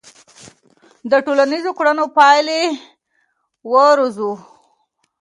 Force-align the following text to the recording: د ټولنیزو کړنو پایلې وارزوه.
د 1.11 1.13
ټولنیزو 1.25 1.71
کړنو 1.77 2.05
پایلې 2.17 2.61
وارزوه. 3.71 4.35